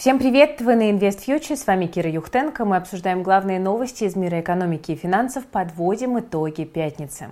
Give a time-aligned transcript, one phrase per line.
[0.00, 0.62] Всем привет!
[0.62, 2.64] Вы на Invest Future, с вами Кира Юхтенко.
[2.64, 7.28] Мы обсуждаем главные новости из мира экономики и финансов, подводим итоги пятницы.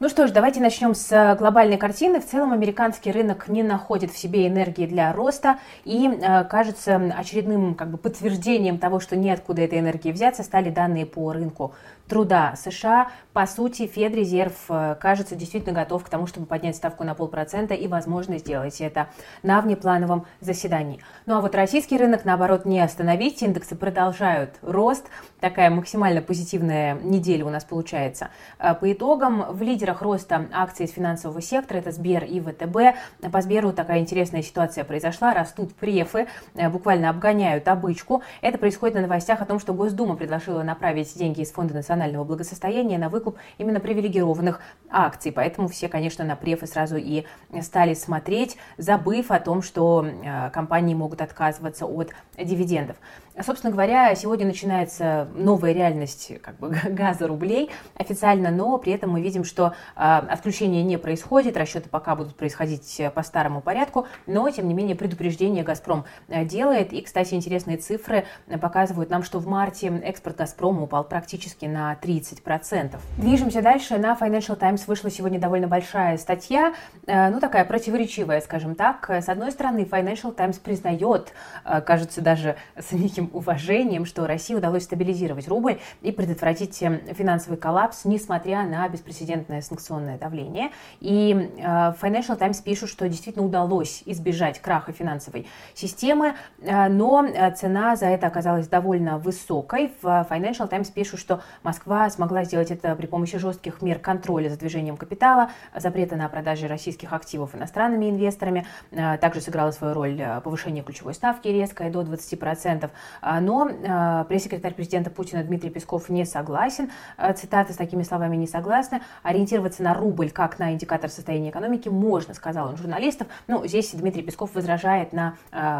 [0.00, 2.20] Ну что ж, давайте начнем с э, глобальной картины.
[2.20, 7.74] В целом американский рынок не находит в себе энергии для роста и э, кажется очередным
[7.74, 11.74] как бы, подтверждением того, что неоткуда этой энергии взяться, стали данные по рынку
[12.10, 13.08] труда США.
[13.32, 17.86] По сути, Федрезерв, э, кажется, действительно готов к тому, чтобы поднять ставку на полпроцента и,
[17.86, 19.06] возможно, сделать это
[19.44, 20.98] на внеплановом заседании.
[21.26, 23.40] Ну а вот российский рынок, наоборот, не остановить.
[23.42, 25.06] Индексы продолжают рост.
[25.38, 28.30] Такая максимально позитивная неделя у нас получается.
[28.58, 33.30] Э, по итогам, в лидерах роста акций из финансового сектора это Сбер и ВТБ.
[33.32, 35.32] По Сберу такая интересная ситуация произошла.
[35.32, 38.24] Растут префы, э, буквально обгоняют обычку.
[38.40, 42.24] Это происходит на новостях о том, что Госдума предложила направить деньги из Фонда национального национального
[42.24, 44.60] благосостояния на выкуп именно привилегированных
[44.90, 45.32] акций.
[45.32, 47.24] Поэтому все, конечно, на префы сразу и
[47.60, 52.96] стали смотреть, забыв о том, что э, компании могут отказываться от дивидендов.
[53.42, 59.20] Собственно говоря, сегодня начинается новая реальность как бы, газа рублей официально, но при этом мы
[59.20, 64.68] видим, что э, отключение не происходит, расчеты пока будут происходить по старому порядку, но, тем
[64.68, 66.92] не менее, предупреждение «Газпром» делает.
[66.92, 68.24] И, кстати, интересные цифры
[68.60, 72.98] показывают нам, что в марте экспорт «Газпрома» упал практически на 30%.
[73.18, 73.98] Движемся дальше.
[73.98, 76.74] На Financial Times вышла сегодня довольно большая статья,
[77.06, 79.08] э, ну, такая противоречивая, скажем так.
[79.08, 81.32] С одной стороны, Financial Times признает,
[81.64, 87.56] э, кажется, даже с неким уважением, что России удалось стабилизировать рубль и предотвратить э, финансовый
[87.56, 90.70] коллапс, несмотря на беспрецедентное санкционное давление.
[91.00, 98.26] И Financial Times пишут, что действительно удалось избежать краха финансовой системы, но цена за это
[98.26, 99.92] оказалась довольно высокой.
[100.02, 104.58] В Financial Times пишут, что Москва смогла сделать это при помощи жестких мер контроля за
[104.58, 108.66] движением капитала, запрета на продажи российских активов иностранными инвесторами.
[108.90, 112.90] А, также сыграла свою роль а, повышение ключевой ставки резкое до 20%.
[113.22, 116.90] А, но пресс-секретарь президента Путина Дмитрий Песков не согласен.
[117.36, 119.02] Цитата с такими словами не согласна.
[119.22, 123.28] Ориентироваться на рубль как на индикатор состояния экономики можно, сказал он журналистов.
[123.46, 125.36] Ну, здесь Дмитрий Песков возражает на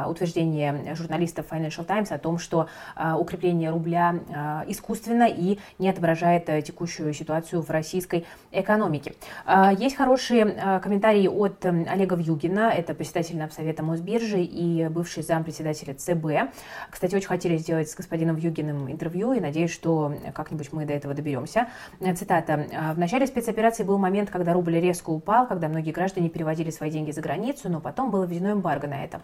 [0.06, 4.14] утверждение журналистов Financial Times о том, что укрепление рубля
[4.68, 9.14] искусственно и не отображает э, текущую ситуацию в российской экономике.
[9.46, 15.22] А, есть хорошие э, комментарии от эм, Олега Вьюгина, это председатель Совета Мосбиржи и бывший
[15.22, 16.52] зампредседателя ЦБ.
[16.90, 21.14] Кстати, очень хотели сделать с господином Вьюгиным интервью и надеюсь, что как-нибудь мы до этого
[21.14, 21.68] доберемся.
[22.16, 22.66] Цитата.
[22.94, 27.10] «В начале спецоперации был момент, когда рубль резко упал, когда многие граждане переводили свои деньги
[27.10, 29.20] за границу, но потом было введено эмбарго на это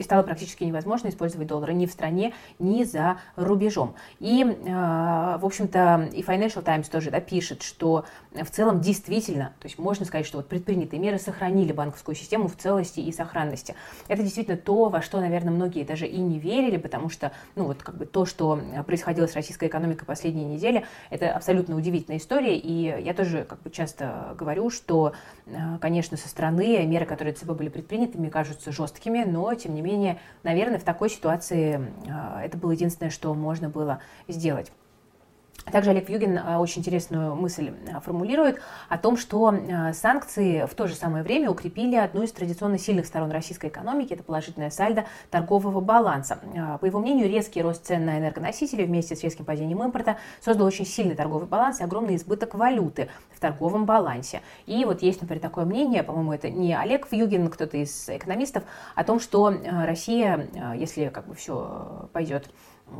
[0.00, 3.94] и стало практически невозможно использовать доллары ни в стране, ни за рубежом.
[4.18, 9.66] И, э, в общем-то, и Financial Times тоже да, пишет, что в целом действительно, то
[9.66, 13.74] есть можно сказать, что вот предпринятые меры сохранили банковскую систему в целости и сохранности.
[14.06, 17.82] Это действительно то, во что, наверное, многие даже и не верили, потому что, ну вот
[17.82, 23.02] как бы то, что происходило с российской экономикой последние недели, это абсолютно удивительная история, и
[23.02, 25.12] я тоже как бы часто говорю, что,
[25.46, 29.82] э, конечно, со стороны меры, которые ЦБ были предприняты, мне кажутся жесткими, но, тем не
[29.82, 34.70] менее, наверное, в такой ситуации а, это было единственное, что можно было сделать.
[35.66, 40.74] Также Олег Югин а, очень интересную мысль а, формулирует о том, что а, санкции в
[40.74, 45.04] то же самое время укрепили одну из традиционно сильных сторон российской экономики, это положительная сальдо
[45.30, 46.38] торгового баланса.
[46.80, 50.86] По его мнению, резкий рост цен на энергоносители вместе с резким падением импорта создал очень
[50.86, 54.42] сильный торговый баланс и огромный избыток валюты в торговом балансе.
[54.66, 59.04] И вот есть, например, такое мнение, по-моему, это не Олег Югин, кто-то из экономистов, о
[59.04, 62.50] том, что Россия, если как бы все пойдет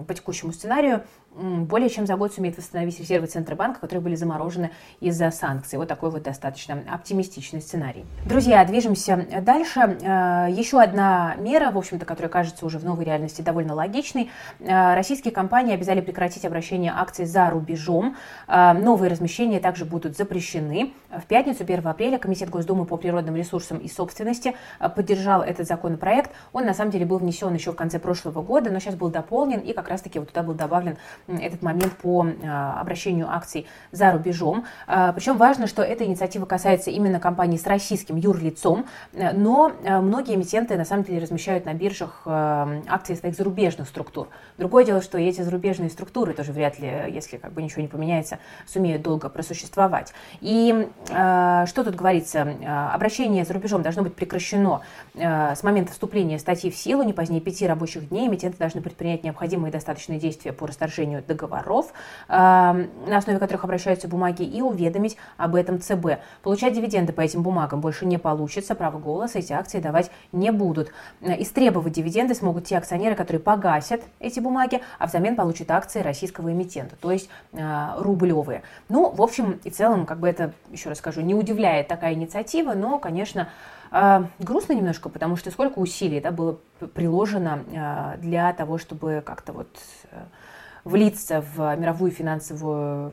[0.07, 1.03] по текущему сценарию,
[1.37, 5.79] более чем за год сумеет восстановить резервы Центробанка, которые были заморожены из-за санкций.
[5.79, 8.05] Вот такой вот достаточно оптимистичный сценарий.
[8.27, 9.81] Друзья, движемся дальше.
[9.81, 14.31] Э, еще одна мера, в общем-то, которая кажется уже в новой реальности довольно логичной.
[14.59, 18.17] Э, российские компании обязали прекратить обращение акций за рубежом.
[18.49, 20.93] Э, новые размещения также будут запрещены.
[21.11, 24.57] В пятницу, 1 апреля, Комитет Госдумы по природным ресурсам и собственности
[24.97, 26.33] поддержал этот законопроект.
[26.53, 29.61] Он, на самом деле, был внесен еще в конце прошлого года, но сейчас был дополнен,
[29.61, 30.97] и как раз-таки вот туда был добавлен
[31.27, 34.67] этот момент по а, обращению акций за рубежом.
[34.87, 40.35] А, Причем важно, что эта инициатива касается именно компаний с российским юрлицом, но а, многие
[40.35, 44.29] эмитенты на самом деле размещают на биржах акции своих зарубежных структур.
[44.59, 48.39] Другое дело, что эти зарубежные структуры тоже вряд ли, если как бы ничего не поменяется,
[48.67, 50.13] сумеют долго просуществовать.
[50.41, 52.91] И что тут говорится?
[52.93, 54.83] Обращение за рубежом должно быть прекращено
[55.15, 58.29] с момента вступления статьи в силу, не позднее пяти рабочих дней.
[58.29, 61.93] Эмитенты должны предпринять необходимые и достаточные действия по расторжению договоров,
[62.29, 66.21] на основе которых обращаются бумаги, и уведомить об этом ЦБ.
[66.43, 70.93] Получать дивиденды по этим бумагам больше не получится, право голоса эти акции давать не будут.
[71.21, 76.97] Истребовать дивиденды смогут те акционеры, которые погасят эти бумаги, а взамен получат акции российского эмитента,
[77.01, 78.63] то есть рублевые.
[78.89, 82.73] Ну, в общем и целом, как бы это, еще раз скажу, не удивляет такая инициатива,
[82.73, 83.49] но, конечно,
[84.39, 86.59] грустно немножко, потому что сколько усилий да, было
[86.95, 89.69] приложено а, для того, чтобы как-то вот
[90.13, 90.25] э,
[90.85, 93.13] влиться в мировую финансовую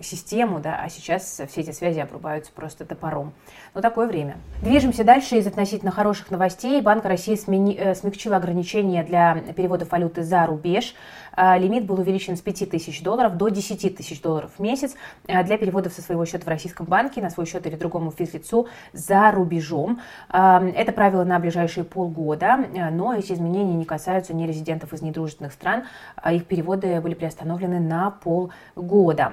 [0.00, 3.32] систему, да, а сейчас все эти связи обрубаются просто топором.
[3.74, 4.36] Но такое время.
[4.62, 6.80] Движемся дальше из относительно хороших новостей.
[6.80, 10.94] Банк России смени, э, смягчил ограничения для переводов валюты за рубеж.
[11.34, 14.94] А, лимит был увеличен с 5 тысяч долларов до 10 тысяч долларов в месяц
[15.28, 18.68] а, для переводов со своего счета в российском банке на свой счет или другому физлицу
[18.92, 20.00] за рубежом.
[20.28, 22.58] А, это правило на ближайшие полгода,
[22.92, 25.84] но эти изменения не касаются нерезидентов из недружественных стран.
[26.30, 26.44] Их
[26.76, 29.32] переводы были приостановлены на полгода.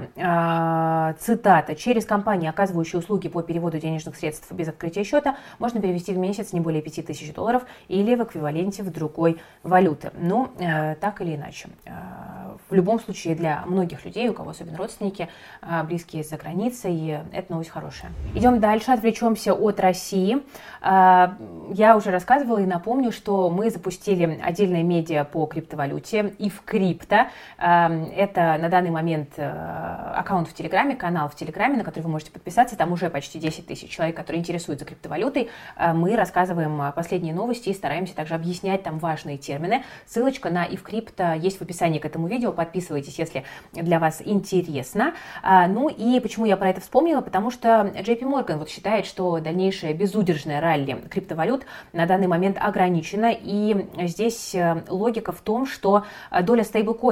[1.20, 1.76] Цитата.
[1.76, 6.54] «Через компании, оказывающие услуги по переводу денежных средств без открытия счета, можно перевести в месяц
[6.54, 10.12] не более 5 тысяч долларов или в эквиваленте в другой валюты».
[10.18, 11.70] Ну, э, так или иначе.
[11.86, 11.92] Э,
[12.70, 15.30] в любом случае для многих людей, у кого особенно родственники,
[15.62, 18.12] э, близкие за границей, это новость хорошая.
[18.36, 20.42] Идем дальше, отвлечемся от России.
[20.82, 27.29] Я уже рассказывала и напомню, что мы запустили отдельное медиа по криптовалюте и в крипто.
[27.58, 32.78] Это на данный момент аккаунт в Телеграме, канал в Телеграме, на который вы можете подписаться.
[32.78, 35.50] Там уже почти 10 тысяч человек, которые интересуются криптовалютой.
[35.94, 39.84] Мы рассказываем последние новости и стараемся также объяснять там важные термины.
[40.06, 42.52] Ссылочка на ивкрипто есть в описании к этому видео.
[42.52, 43.44] Подписывайтесь, если
[43.74, 45.14] для вас интересно.
[45.44, 47.22] Ну и почему я про это вспомнила?
[47.22, 53.32] Потому что JP Morgan вот считает, что дальнейшее безудержное ралли криптовалют на данный момент ограничено.
[53.32, 56.06] И здесь э, логика в том, что
[56.44, 56.64] доля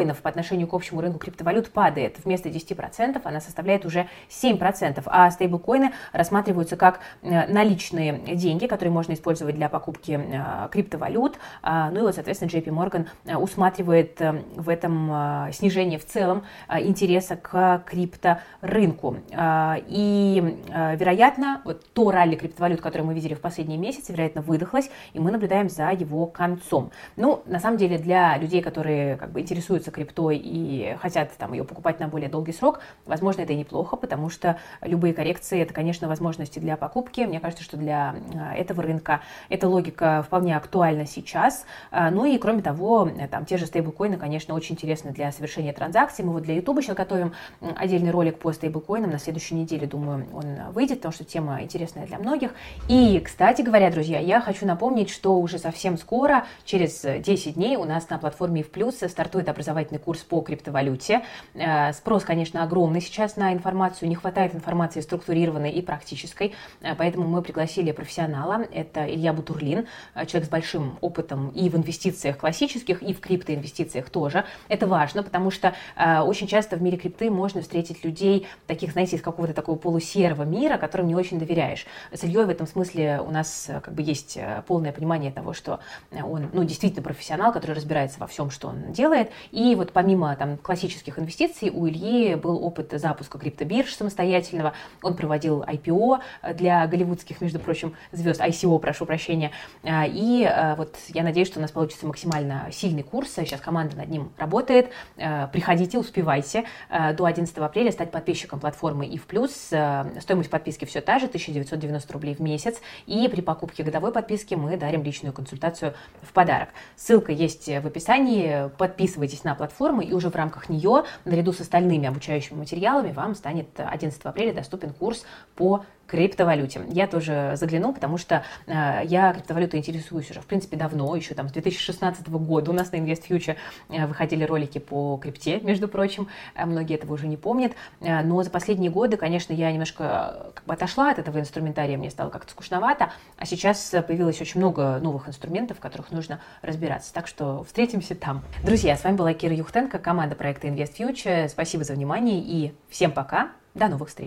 [0.08, 2.18] стейблкоинов по отношению к общему рынку криптовалют падает.
[2.24, 5.04] Вместо 10% она составляет уже 7%.
[5.06, 11.40] А стейблкоины рассматриваются как э, наличные деньги, которые можно использовать для покупки э, криптовалют.
[11.62, 14.22] А, ну и вот, соответственно, JP Morgan усматривает
[14.56, 19.18] в этом снижении в целом интереса к крипторынку.
[19.34, 24.90] А, и, вероятно, вот то ралли криптовалют, которое мы видели в последние месяцы, вероятно, выдохлось,
[25.14, 26.92] и мы наблюдаем за его концом.
[27.16, 31.64] Ну, на самом деле, для людей, которые как бы интересуются криптой и хотят там ее
[31.64, 36.08] покупать на более долгий срок, возможно, это и неплохо, потому что любые коррекции– это, конечно,
[36.08, 37.22] возможности для покупки.
[37.22, 38.16] Мне кажется, что для
[38.56, 41.66] этого рынка эта логика вполне актуальна сейчас.
[41.92, 46.24] Ну и, кроме того, там те же стейблкоины, конечно, очень интересно для совершения транзакций.
[46.24, 47.34] Мы вот для YouTube сейчас готовим
[47.76, 49.10] отдельный ролик по стейблкоинам.
[49.10, 52.54] На следующей неделе, думаю, он выйдет, потому что тема интересная для многих.
[52.88, 57.86] И, кстати говоря, друзья, я хочу напомнить, что уже совсем скоро, через 10 дней, у
[57.86, 61.24] нас на платформе в плюс стартует образовательный курс по криптовалюте.
[61.54, 64.10] Э, спрос, конечно, огромный сейчас на информацию.
[64.10, 66.54] Не хватает информации структурированной и практической.
[66.82, 68.66] Э, поэтому мы пригласили профессионала.
[68.74, 74.10] Это Илья Бутурлин, э, человек с большим опытом и в инвестициях классических, и в криптоинвестициях
[74.10, 74.44] тоже.
[74.68, 79.22] Это важно, потому что очень часто в мире крипты можно встретить людей, таких, знаете, из
[79.22, 81.86] какого-то такого полусерого мира, которым не очень доверяешь.
[82.12, 84.38] С Ильей в этом смысле у нас как бы есть
[84.68, 85.80] полное понимание того, что
[86.12, 89.32] он ну, действительно профессионал, который разбирается во всем, что он делает.
[89.52, 94.74] И вот помимо там, классических инвестиций у Ильи был опыт запуска криптобирж самостоятельного.
[95.02, 96.20] Он проводил IPO
[96.54, 99.52] для голливудских, между прочим, звезд, ICO, прошу прощения.
[99.84, 103.32] И вот я надеюсь, что у нас получится максимально сильный курс.
[103.36, 104.90] Сейчас команда над ним работает.
[105.18, 109.70] Э, приходите, успевайте э, до 11 апреля стать подписчиком платформы и в плюс.
[109.72, 112.82] Э, стоимость подписки все та же, 1990 рублей в месяц.
[113.06, 116.70] И при покупке годовой подписки мы дарим личную консультацию в подарок.
[116.96, 118.70] Ссылка есть в описании.
[118.78, 119.67] Подписывайтесь на платформу,
[120.02, 124.94] и уже в рамках нее, наряду с остальными обучающими материалами, вам станет 11 апреля доступен
[124.94, 126.82] курс по криптовалюте.
[126.90, 131.50] Я тоже загляну, потому что э, я криптовалютой интересуюсь уже, в принципе, давно, еще там
[131.50, 132.72] с 2016 года.
[132.72, 133.58] У нас на InvestFuture
[133.90, 136.28] э, выходили ролики по крипте, между прочим.
[136.56, 137.74] Э, многие этого уже не помнят.
[138.00, 142.10] Э, но за последние годы, конечно, я немножко как бы отошла от этого инструментария, мне
[142.10, 143.12] стало как-то скучновато.
[143.38, 147.14] А сейчас появилось очень много новых инструментов, в которых нужно разбираться.
[147.14, 148.44] Так что встретимся там.
[148.64, 151.50] Друзья, с вами была Кира Юхтенко, команда проекта InvestFuture.
[151.50, 153.52] Спасибо за внимание и всем пока.
[153.74, 154.26] До новых встреч.